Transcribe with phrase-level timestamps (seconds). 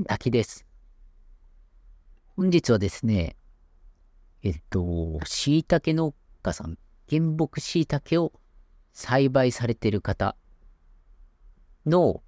[0.00, 0.64] 滝です。
[2.34, 3.36] 本日はですね、
[4.42, 6.78] えっと、椎茸農家さん、
[7.10, 8.32] 原木椎茸を
[8.94, 10.34] 栽培されている方
[11.84, 12.22] の、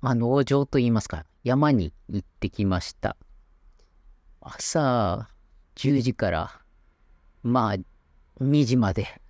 [0.00, 3.18] まあ、農場といいますか、山に行ってきました。
[4.40, 5.28] 朝
[5.74, 6.60] 10時から、
[7.42, 9.20] まあ、2時まで、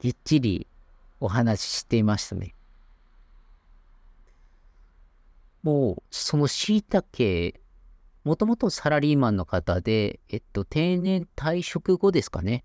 [0.00, 0.66] ぎっちり
[1.20, 2.53] お話ししていましたね。
[5.64, 7.58] もう、その椎茸、
[8.22, 12.64] もともとサラリーマンの方で、えっと、定年退職後ですかね。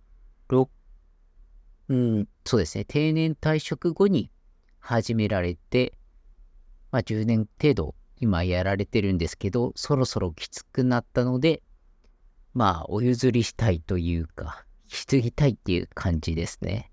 [1.88, 2.84] うん、そうですね。
[2.84, 4.30] 定年退職後に
[4.80, 5.94] 始められて、
[6.92, 11.64] まあ、10年程度今やられてるんですけど、そろそろきつくなったので、
[12.54, 16.92] まあ、お譲りしたいというか、引き継ぎたいっていう感じですね。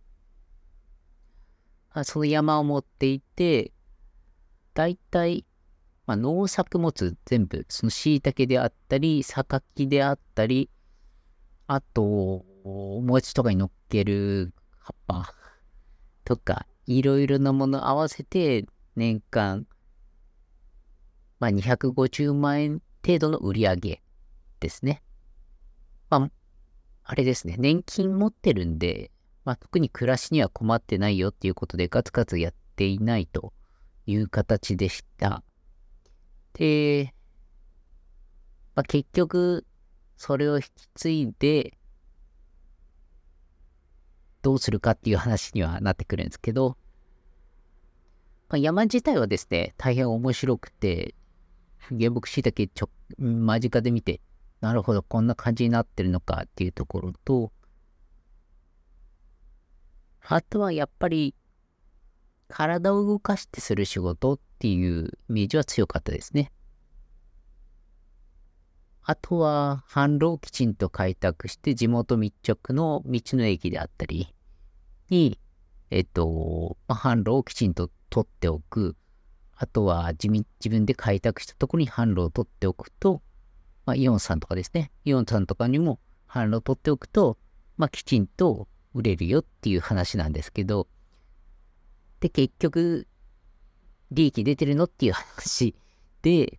[2.04, 3.72] その山を持っていて、
[4.72, 5.44] だいたい
[6.06, 10.70] まあ、農作物全部、その椎茸であったり、榊であったり、
[11.66, 15.34] あと、お餅とかに乗っける葉っぱ
[16.24, 19.66] とか、いろいろなもの合わせて、年間、
[21.40, 24.02] まあ、250万円程度の売り上げ
[24.60, 25.02] ですね。
[26.08, 26.30] まあ、
[27.02, 29.10] あれですね、年金持ってるんで、
[29.44, 33.52] まあ、特に暮らしには困ってないよっていうことでガツガツやっていないと
[34.06, 35.42] いう形でした。
[36.56, 37.14] で、
[38.74, 39.66] まあ、結局、
[40.16, 41.76] それを引き継いで、
[44.42, 46.78] どうするかっていう話にはなってくるんですけど、
[48.48, 51.14] まあ、山自体はですね、大変面白くて、
[51.88, 54.20] 原木椎茸ちょ間近で見て、
[54.60, 57.52] なるほど、こんな感じになってるのかっていうところと、
[60.22, 61.34] あとはやっぱり、
[62.48, 66.52] 体を動かしてする仕事っていうイメージは強かったですね。
[69.08, 74.34] あとは、販路をきちんと開拓して、地元密着の道の駅であったり
[75.10, 75.38] に、
[75.90, 78.96] えっと、ま、販路をきちんと取っておく。
[79.54, 83.22] あとは自、自分で開拓したところに販路を取っておくと、
[83.84, 84.90] まあ、イオンさんとかですね。
[85.04, 87.38] イオンさんとかにも販路を取っておくと、
[87.76, 90.88] まあ、きちんと売れるよっていう話なんですけど、
[92.20, 93.06] で、結局、
[94.10, 95.74] 利益出てるのっていう話
[96.22, 96.58] で、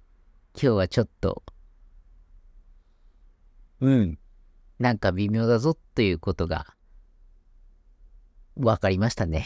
[0.54, 1.44] 今日はちょっと、
[3.80, 4.20] うん、
[4.80, 6.76] なんか微妙だぞということが、
[8.56, 9.46] わかりましたね。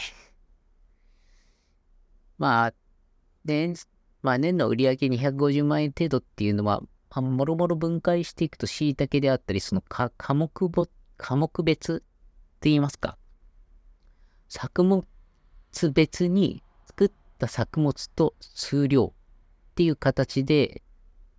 [2.38, 2.74] まあ、
[3.44, 3.74] 年、
[4.22, 10.86] まあ年の売り上げ250万円程度っていうのは、まあ、もろもろ分解していくと椎茸であったり、その科目ぼ、
[11.16, 11.98] 科目別っ
[12.60, 13.18] て言いますか。
[14.48, 15.04] 作物
[15.92, 19.12] 別に作った作物と数量
[19.72, 20.82] っていう形で、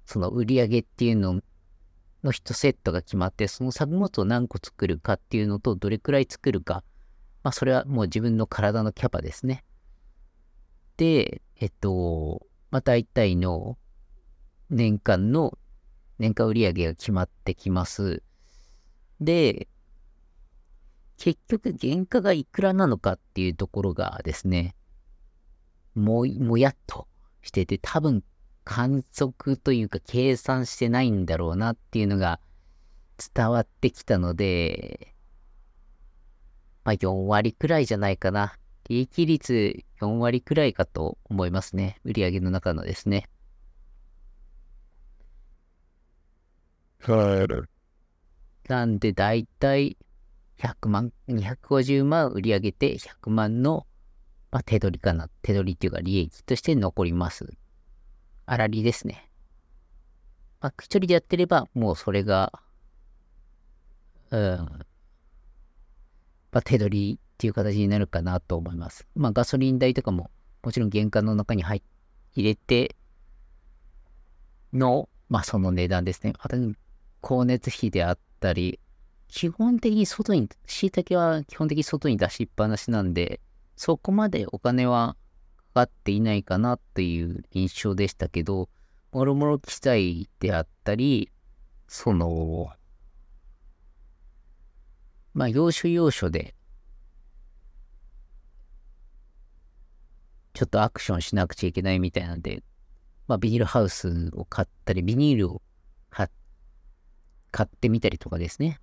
[0.06, 1.42] その売り上げっていうの
[2.24, 6.84] の1セットが決まって、その作物を何個作るかっていうのと、どれくらい作るか。
[7.44, 9.64] まあ、それはもう自分の体のキャパですね。
[10.98, 13.78] で、えっと、まあ、大体の
[14.70, 15.58] 年間の
[16.20, 18.24] 年間売上が決まってきます。
[19.20, 19.68] で、
[21.24, 24.76] 結局原価がいくらなのかっていうところがですね、
[25.96, 27.08] も、もやっと
[27.42, 28.26] してて、多分
[28.66, 32.42] 観測というか計算してないんだろうなっていうのが
[33.34, 35.16] 伝わってきたので、
[36.84, 38.58] まあ4割くらいじゃないかな。
[38.90, 42.02] 利益率4割くらいかと思いますね。
[42.04, 43.30] 売上の中のですね。
[48.68, 49.96] なんでだいたい
[50.64, 53.86] 100万、250万売り上げて100万の、
[54.50, 55.30] まあ、手取りかな。
[55.42, 57.54] 手取りっていうか利益として残ります。
[58.48, 59.30] 粗利ですね。
[60.62, 62.54] まあ、一人でやってれば、もうそれが、
[64.32, 64.70] うん、ま
[66.60, 69.06] あ、手取りっていう形になるかなと思います。
[69.16, 70.32] まあ、ガソリン代とかも、
[70.64, 71.84] もちろん玄関の中に入
[72.36, 72.96] 入れて
[74.72, 76.34] の、まあ、その値段ですね。
[76.40, 76.56] あと、
[77.22, 78.80] 光熱費であったり、
[79.34, 83.42] 基本的に外に、椎茸は基本的に外に出しっぱなしなんで、
[83.76, 85.18] そこまでお金は
[85.74, 88.70] かかっていないかなという印象でしたけど、
[89.12, 91.32] もろもろ機材であったり、
[91.88, 92.70] その、
[95.34, 96.54] まあ、要所要所で、
[100.54, 102.62] ちょっとアクションしなくちゃいけないみたいなんで、
[103.28, 105.64] まあ、ビニールハウスを買ったり、ビニールを
[106.10, 106.28] 買
[107.66, 108.80] ってみたりとかですね。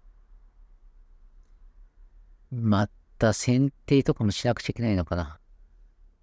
[2.50, 2.88] ま
[3.18, 5.38] た剪定とかもしなくちゃいけないのかな。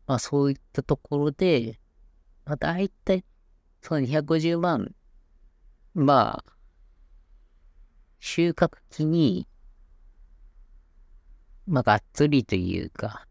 [0.06, 1.80] まあそういったところで、
[2.46, 3.24] まあ大体、
[3.82, 4.94] その250万、
[5.94, 6.52] まあ、
[8.20, 9.48] 収穫期に、
[11.66, 13.28] まあ、がっつりというか、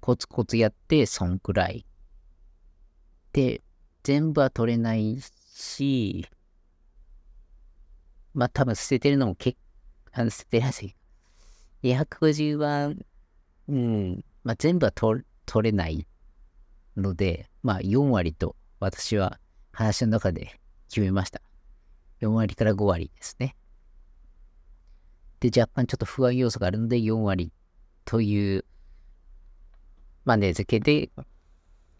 [0.00, 1.86] コツコツやって、そんくらい。
[3.32, 3.62] で、
[4.02, 6.26] 全部は取れないし、
[8.32, 9.58] まあ多分捨ててるのも結
[10.12, 10.94] あの捨てやすい。
[11.82, 12.92] 250は、
[13.68, 15.24] うん、まあ全部は取
[15.62, 16.06] れない
[16.96, 19.38] ので、まあ4割と私は
[19.72, 21.40] 話の中で決めました。
[22.20, 23.56] 4割から5割ですね。
[25.40, 27.52] で、若干ちょっと不安要素があるので4割
[28.04, 28.64] という、
[30.24, 31.10] まあね、付けで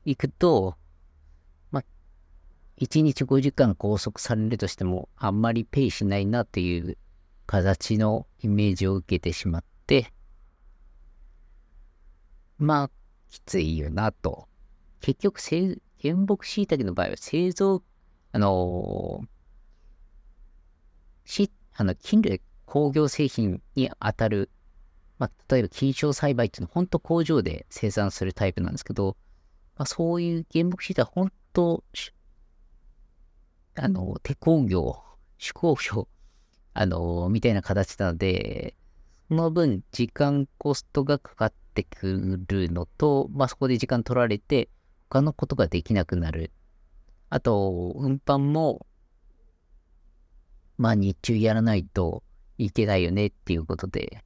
[0.05, 0.77] いくと、
[1.71, 1.83] ま、
[2.79, 6.99] 1日5時間拘束されるとしても、あんまりペイしないなという
[7.47, 10.13] 形のイメージを受けてしまって、
[12.59, 12.91] まあ、
[13.29, 14.47] きついよなと。
[15.01, 15.41] 結局、
[16.01, 17.83] 原木椎茸の場合は製造、
[18.31, 24.49] あのー、し、あの、菌類工業製品に当たる、
[25.19, 29.17] まあ、例えば菌床栽培っていうのは本当工場で生産するタイプなんですけど、
[29.77, 31.83] まあ、そういう原木シートは本当、
[33.75, 35.03] あの、手工業、
[35.39, 36.07] 手工業、
[36.75, 38.77] あの、みたいな形なので、
[39.31, 44.69] その分時間コストがかかってくるのと、まあそこで時間取られて、
[45.09, 46.51] 他のことができなくなる。
[47.29, 48.85] あと、運搬も、
[50.79, 52.25] まあ日中やらないと
[52.59, 54.25] いけないよねっていうことで、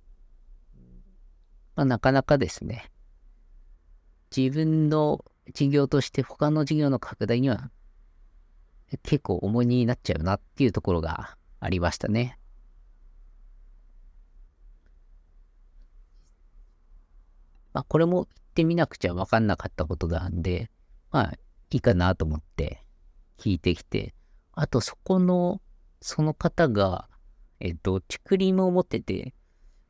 [1.77, 2.91] まあなかなかですね、
[4.35, 5.23] 自分の
[5.53, 7.71] 事業として他の事業の拡大には
[9.03, 12.39] 結構重荷になっちゃうなっていうところがありましたね。
[17.75, 20.71] まあこれも言ってみなくちゃわかんなかったことなんで、
[21.11, 21.33] まあ
[21.71, 22.83] いいかなと思って
[23.39, 24.15] 聞いてきて、
[24.53, 25.61] あとそこの、
[26.01, 27.09] その方が、
[27.61, 29.35] えっと、竹林を持ってて、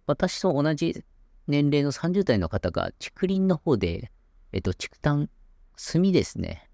[0.06, 1.04] 私と同じ
[1.46, 4.10] 年齢の30代の方が竹林の方で、
[4.52, 5.28] えっと、竹炭、
[5.76, 6.70] 炭ですね。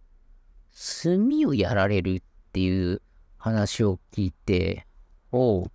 [1.03, 2.23] 炭をやられるっ
[2.53, 3.03] ていう
[3.37, 4.87] 話を聞いて、
[5.33, 5.71] おう、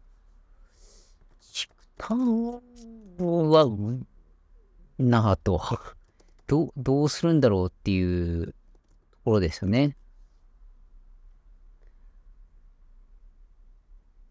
[1.54, 2.18] 竹炭
[3.18, 3.66] は、
[4.98, 5.62] なぁと、
[6.48, 8.54] ど、どうするんだろうっていうと
[9.26, 9.98] ころですよね。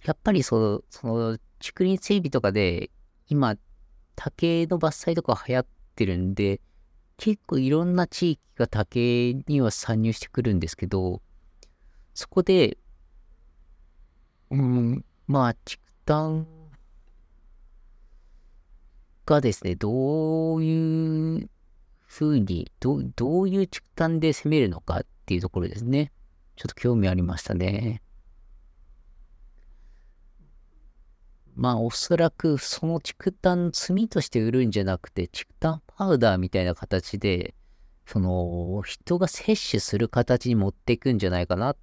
[0.04, 2.90] やっぱりその、その、竹林整備とかで、
[3.28, 3.56] 今、
[4.16, 5.66] 竹の伐採とか流行っ
[5.96, 6.60] てるんで、
[7.16, 11.22] 結構いろんな地域が竹には参入してくるんですけど、
[12.12, 12.78] そこで、
[14.50, 16.46] うん、まあ、竹炭
[19.26, 21.50] がですね、どういう
[22.02, 26.12] ふうに、どどういう竹炭で攻めるのかっていうところですね。
[26.56, 28.02] ちょっと興味ありましたね。
[31.56, 37.54] まあおそらくその竹炭炭として売るんじゃなくて、竹炭パウダーみたいな形で、
[38.06, 41.74] その人が摂取する形に持っていくんじゃないかな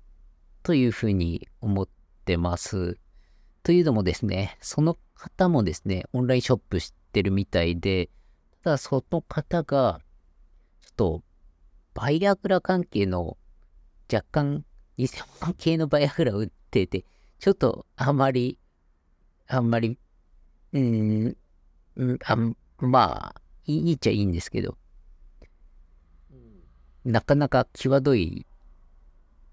[0.61, 1.87] というふうに思っ
[2.25, 2.97] てます。
[3.63, 8.09] というのもですね、その方もですね、オンラインショップしてるみたいで、
[8.63, 10.01] ただその方が、
[10.81, 11.23] ちょっと、
[11.93, 13.37] バイアグラ関係の
[14.11, 14.65] 若干
[14.97, 15.07] 偽
[15.41, 17.05] 物系のバイアグラを売ってて、
[17.39, 18.57] ちょっとあまり
[19.53, 19.97] あんまり、
[20.71, 21.37] うん、
[21.97, 22.37] うん、あ
[22.77, 24.77] まあ、いいっちゃいいんですけど、
[27.03, 28.45] なかなか際どい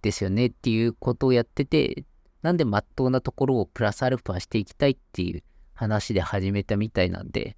[0.03, 2.05] ですよねっていうことをやってて、
[2.43, 5.43] なんでまっとうなところをプラスアルファしていきたいっていう
[5.79, 7.57] 話で始めたみたいなんで、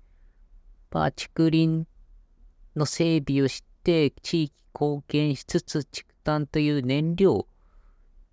[0.90, 1.86] まあ、竹林
[2.76, 7.46] の整備をして、地域貢献しつつ、竹炭という燃料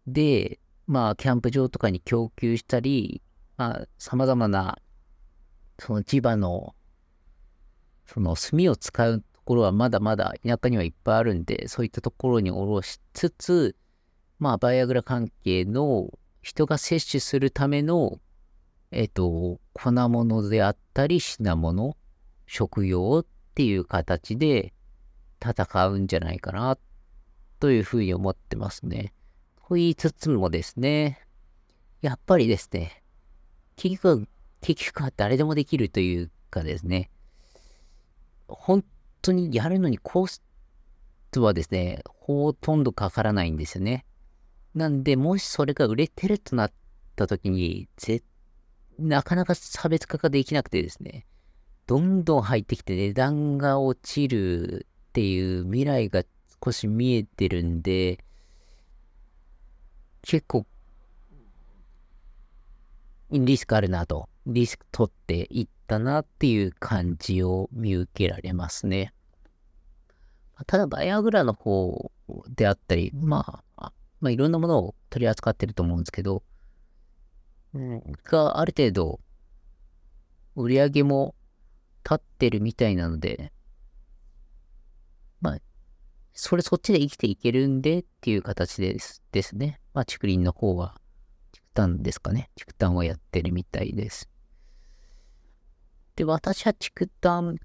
[0.05, 3.21] で、まあ、キャンプ場とかに供給したり、
[3.55, 4.77] まあ、様々な、
[5.79, 6.75] その地場の、
[8.05, 13.77] その炭を使うところはまだまだ田舎にはいっぱいあるんで、そういったところにおろしつつ、
[14.37, 16.09] まあ、バイアグラ関係の
[16.41, 18.19] 人が摂取するための、
[18.91, 21.97] えっ、と、粉物であったり品物、
[22.45, 24.73] 食用っていう形で
[25.43, 26.77] 戦うんじゃないかな、
[27.59, 29.13] というふうに思ってますね。
[29.67, 31.19] と言いつつもですね、
[32.01, 33.03] やっぱりですね、
[33.75, 34.27] 結局、
[34.61, 37.09] 結局は誰でもできるというかですね、
[38.47, 38.83] 本
[39.21, 40.41] 当にやるのにコス
[41.31, 44.05] トはですね、ほとんどかからないんですよね。
[44.73, 46.71] なんで、もしそれが売れてるとなっ
[47.15, 48.23] た時に、ぜ、
[48.99, 51.25] なかなか差別化ができなくてですね、
[51.85, 56.23] どんどん入ってきて値段が落ちるっていう未来が
[56.63, 58.23] 少し見えてるんで、
[60.21, 60.65] 結構、
[63.31, 69.13] リスクあるなと、リスク取っていったなっていう感じを見受けられますね。
[70.65, 72.11] ただ、バイアグラの方
[72.49, 76.43] であったり、まあ、まあ、いろんなものを取り扱ってると思うんですけど、
[77.73, 79.19] がある程度、
[80.55, 81.35] 売り上げも
[82.03, 83.51] 立ってるみたいなので、
[85.39, 85.57] まあ、
[86.33, 89.79] それそっちで生きていけるんでっていう形ですですね。
[89.93, 90.95] まあ、竹林の方は、
[91.51, 92.49] 竹炭ですかね。
[92.55, 94.29] 竹炭をやってるみたいです。
[96.15, 97.57] で、私は竹炭、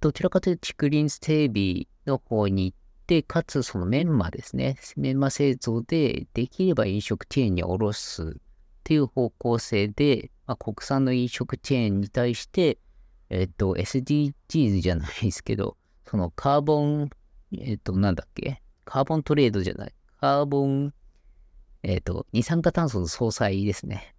[0.00, 4.76] どちらかというと竹林整備の方に行って、かつそのメンマですね。
[4.96, 8.40] メンマ製造でできれば飲食チェーンに卸す
[8.84, 12.76] っていう方向性で、まあ、国産の飲食チェーンに対して、
[13.30, 17.08] えっと、SDGs じゃないですけど、そのカーボン、
[17.56, 18.60] えっと、なんだっけ？
[18.84, 19.94] カーボントレードじゃない。
[20.20, 20.92] カーボン、
[21.82, 24.14] えっと、二酸化炭素の総裁ですね。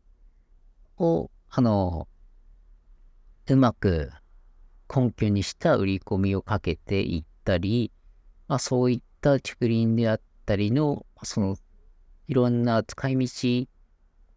[0.98, 2.08] を、あの、
[3.48, 4.10] うまく
[4.94, 7.92] 根拠にした売り込みをかけていったり、
[8.48, 11.56] まあ、そういった竹林であったりの、その、
[12.28, 13.68] いろんな使い道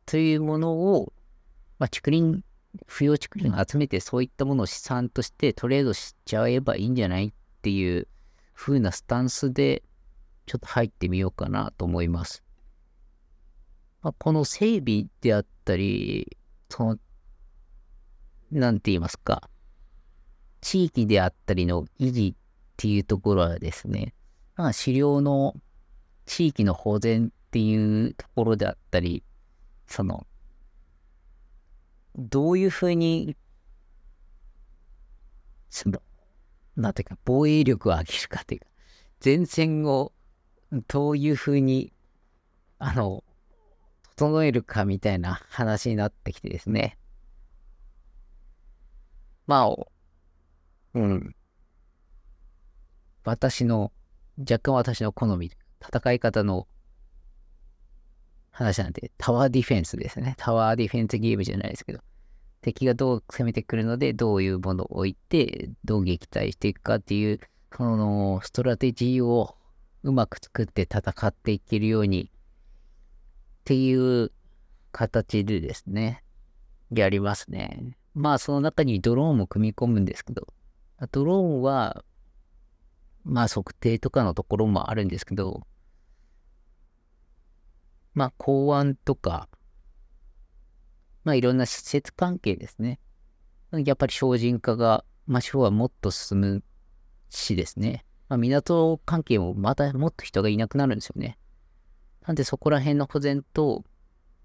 [0.08, 1.12] というものを、
[1.78, 2.42] まあ、竹林、
[2.86, 8.08] 不要竹林を集めてそういったものを資産としてトレードしちゃえばいいんじゃないっていう
[8.54, 9.82] 風なスタンスで
[10.46, 12.42] ちょっと入ってみようかなと思います。
[14.00, 16.38] まあ、この整備であったり、
[16.70, 16.98] その、
[18.50, 19.50] なんて言いますか、
[20.62, 22.42] 地域であったりの維持っ
[22.78, 24.14] ていうところはですね、
[24.56, 25.54] まあ、狩猟の
[26.24, 29.22] 地域の保全っていうところであったり、
[29.88, 30.26] その、
[32.14, 33.36] どういうふうに、
[35.70, 36.02] その、
[36.76, 38.66] なんていうか、防衛力を上げるかというか、
[39.24, 40.12] 前線を
[40.86, 41.92] どういうふうに、
[42.78, 43.24] あの、
[44.16, 46.98] 整えるかみたいな話になってきてですね。
[49.46, 49.74] まあ、
[50.94, 51.34] うん。
[53.24, 53.92] 私の、
[54.38, 56.68] 若干私の好み、戦い方の
[58.58, 60.34] 話なんで、タワーディフェンスですね。
[60.36, 62.00] タワーディフェンスゲームじゃないですけど、
[62.60, 67.38] 敵がどう攻めてくるので、どういうものを置いて、どう撃退していくかっていう、
[67.76, 69.56] そのストラテジーを
[70.02, 72.30] うまく作って戦っていけるようにっ
[73.64, 74.32] ていう
[74.90, 76.24] 形でですね、
[76.90, 77.96] やりますね。
[78.14, 80.48] まあその中にドローンも組み込むんですけど、
[81.12, 82.02] ドローンは、
[83.22, 85.64] まあ測定とかのところもあるんですけど、
[88.14, 89.48] まあ、港湾とか、
[91.24, 93.00] まあ、いろんな施設関係ですね。
[93.72, 96.64] やっぱり精進化が、まあ、地方はもっと進む
[97.28, 98.04] しですね。
[98.28, 101.38] まあ、港関係もまたもっと人がいなくなるんですよね。
[102.26, 103.84] なんでそこら辺の保全と、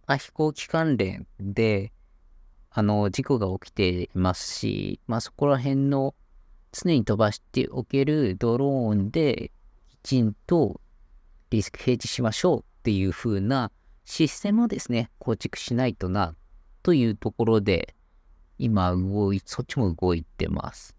[0.07, 1.93] まあ、飛行機関連で、
[2.69, 6.15] あの、事故が起きていますし、まあそこら辺の
[6.71, 9.51] 常に飛ばしておけるドローンで
[9.87, 10.81] きちんと
[11.51, 13.71] リスクヘッジしましょうっていう風な
[14.03, 16.35] システムをですね、構築しないとな、
[16.81, 17.95] というところで、
[18.59, 20.93] 今動い、そっちも動いてます。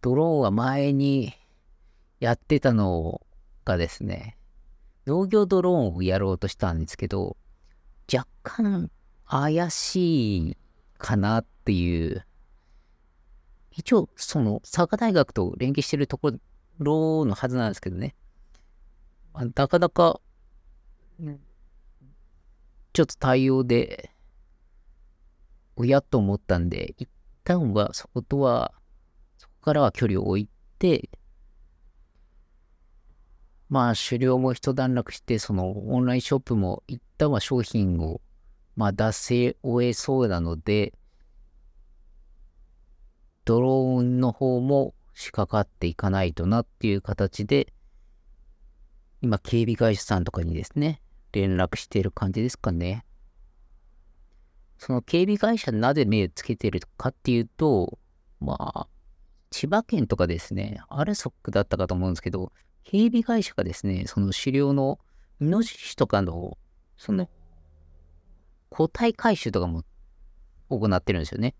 [0.00, 1.34] ドローンは前に
[2.18, 3.20] やってたの
[3.66, 4.38] がですね、
[5.06, 7.36] 農業ドローンをやろうとしたんですけど、
[8.10, 8.90] 若干
[9.26, 10.56] 怪しい
[10.96, 12.24] かなっていう、
[13.70, 16.32] 一応その佐賀大学と連携してるとこ
[16.78, 18.14] ろのはずなんですけどね、
[19.34, 20.20] なかなか、
[22.92, 24.12] ちょっと対応で、
[25.76, 27.08] おやと思ったんで、一
[27.42, 28.72] 旦はそことは、
[29.38, 30.48] そこからは距離を置い
[30.78, 31.10] て、
[33.68, 38.20] まあ、狩猟も一段落して、そのオンラインショップも一旦は商品を、
[38.76, 40.92] まあ、出せ終えそうなので、
[43.44, 47.73] ドローンの方も仕掛かっていかないとなっていう形で、
[49.24, 51.00] 今、警備会社さんとかにですね、
[51.32, 53.06] 連絡している感じですかね。
[54.76, 57.98] その警備会社なぜ目をつけてるかっていうと、
[58.38, 58.86] まあ、
[59.50, 62.52] 千葉県とかですね、アルソックだったかと思うんですけど、
[62.84, 64.98] 警備会社がですね、その狩猟の
[65.40, 66.58] イノシシとかの、
[66.98, 67.26] その、
[68.68, 69.84] 個体回収とかも
[70.68, 71.54] 行ってるんですよね。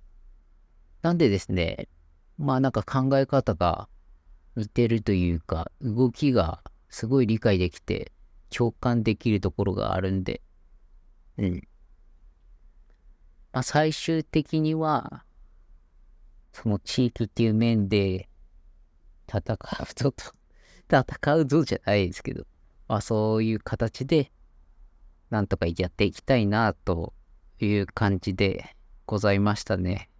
[1.00, 1.88] なんでですね、
[2.36, 3.88] まあなんか考え方が
[4.54, 6.62] 似てるというか、動きが
[6.94, 8.12] すごい理解できて、
[8.50, 10.42] 共感できるところがあるんで、
[11.38, 11.54] うん。
[13.52, 15.24] まあ、最終的には、
[16.52, 18.28] その地域っていう面で、
[19.26, 19.58] 戦う
[19.96, 20.24] ぞと、
[20.88, 22.46] 戦うぞじゃないですけど、
[22.86, 24.30] まあ、そういう形で、
[25.30, 27.12] なんとかやっていきたいな、と
[27.58, 30.10] いう感じでございましたね。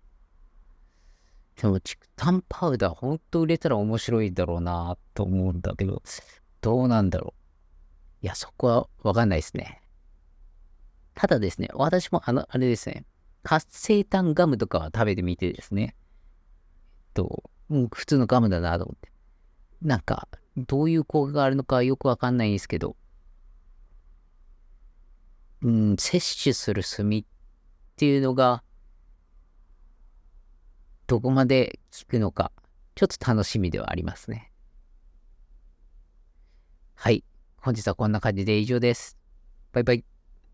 [1.54, 6.02] でも、竹炭パウダー、ほんと売れたら面白いだろうな、と思うんだけど、
[6.64, 7.34] どうなんだろ
[8.22, 8.24] う。
[8.24, 9.82] いや、そこはわかんないですね。
[11.14, 13.04] ただですね、私もあの、あれですね、
[13.42, 15.94] 活性炭ガムとかは食べてみてですね、
[17.12, 19.12] と、うん、普通のガムだなと思って。
[19.82, 22.96] なんか、どういう効果があるのかよくわかんないんですけど、
[25.60, 27.24] うん、摂取する炭っ
[27.96, 28.64] ていうのが、
[31.06, 32.52] どこまで効くのか、
[32.94, 34.53] ちょっと楽しみではありますね。
[37.04, 37.22] はい。
[37.60, 39.18] 本日はこんな感じで以上です。
[39.72, 40.13] バイバイ。